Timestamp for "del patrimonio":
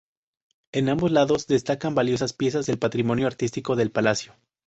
2.65-3.27